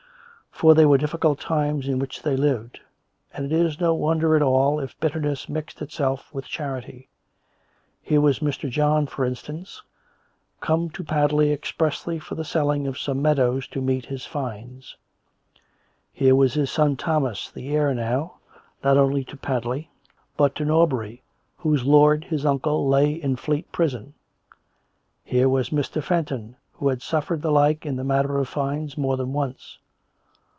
For 0.53 0.75
they 0.75 0.85
were 0.85 0.99
difficult 0.99 1.39
times 1.39 1.87
in 1.87 1.97
which 1.97 2.21
they 2.21 2.35
lived; 2.37 2.81
and 3.33 3.47
it 3.51 3.51
is 3.51 3.79
no 3.79 3.95
wonder 3.95 4.35
at 4.35 4.43
all 4.43 4.79
if 4.79 4.99
bitterness 4.99 5.49
mixed 5.49 5.81
itself 5.81 6.31
with 6.35 6.45
charity. 6.45 7.09
Here 7.99 8.21
was 8.21 8.39
Mr. 8.41 8.69
John, 8.69 9.07
for 9.07 9.25
instance, 9.25 9.81
come 10.59 10.91
to 10.91 11.03
Padley 11.03 11.51
expressly 11.51 12.19
for 12.19 12.35
the 12.35 12.45
selling 12.45 12.85
of 12.85 12.99
some 12.99 13.23
meadows 13.23 13.65
to 13.69 13.81
meet 13.81 14.05
his 14.05 14.27
fines; 14.27 14.95
here 16.13 16.35
was 16.35 16.53
his 16.53 16.69
son 16.69 16.95
Thomas, 16.95 17.49
the 17.49 17.75
heir 17.75 17.95
now, 17.95 18.35
not 18.83 18.97
only 18.97 19.23
to 19.23 19.37
Padley, 19.37 19.89
but 20.37 20.53
to 20.55 20.63
Nor 20.65 20.87
bury, 20.87 21.23
whose 21.57 21.85
lord, 21.85 22.25
his 22.25 22.45
uncle, 22.45 22.87
lay 22.87 23.13
in 23.13 23.31
the 23.31 23.37
Fleet 23.41 23.71
Prison. 23.71 24.13
Here 25.23 25.49
was 25.49 25.71
Mr. 25.71 26.03
Fenton, 26.03 26.55
who 26.73 26.89
had 26.89 27.01
suffered 27.01 27.41
the 27.41 27.51
like 27.51 27.83
in 27.83 27.95
the 27.95 28.03
matter 28.03 28.37
of 28.37 28.47
fines 28.47 28.95
more 28.95 29.17
than 29.17 29.33
once. 29.33 29.79